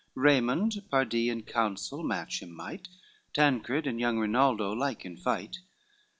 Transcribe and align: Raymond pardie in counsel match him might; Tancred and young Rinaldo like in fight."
Raymond 0.15 0.81
pardie 0.89 1.29
in 1.29 1.43
counsel 1.43 2.01
match 2.01 2.41
him 2.41 2.51
might; 2.55 2.87
Tancred 3.33 3.85
and 3.85 3.99
young 3.99 4.17
Rinaldo 4.17 4.71
like 4.73 5.05
in 5.05 5.15
fight." 5.15 5.57